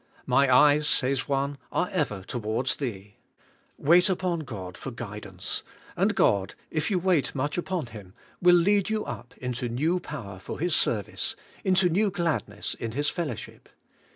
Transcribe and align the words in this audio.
"My 0.25 0.51
eyes," 0.51 0.87
says 0.87 1.27
one, 1.29 1.59
"are 1.71 1.87
ever 1.91 2.23
towards 2.23 2.75
Tliec." 2.77 3.11
Wait 3.77 4.09
upon 4.09 4.39
God 4.39 4.75
for 4.75 4.89
guidance, 4.89 5.61
and 5.95 6.15
God, 6.15 6.55
if 6.71 6.89
you 6.89 6.97
wait 6.97 7.35
much 7.35 7.55
upon 7.55 7.85
Him, 7.85 8.15
will 8.41 8.55
lead 8.55 8.89
you 8.89 9.05
up 9.05 9.35
into 9.37 9.69
new 9.69 9.99
power 9.99 10.39
for 10.39 10.57
His 10.59 10.75
service, 10.75 11.35
into 11.63 11.87
new 11.87 12.09
gladness 12.09 12.73
in 12.73 12.93
His 12.93 13.11
fellow 13.11 13.35
ship. 13.35 13.69